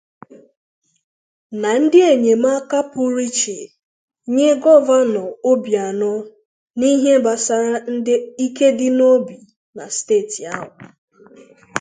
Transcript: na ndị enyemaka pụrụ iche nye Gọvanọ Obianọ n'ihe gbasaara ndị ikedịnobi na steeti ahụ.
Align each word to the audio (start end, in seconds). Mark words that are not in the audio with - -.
na 1.61 1.71
ndị 1.81 1.99
enyemaka 2.11 2.77
pụrụ 2.91 3.19
iche 3.29 3.57
nye 4.33 4.49
Gọvanọ 4.63 5.23
Obianọ 5.49 6.11
n'ihe 6.77 7.11
gbasaara 7.21 7.75
ndị 7.93 8.13
ikedịnobi 8.45 9.35
na 9.75 9.83
steeti 9.97 10.41
ahụ. 10.59 10.69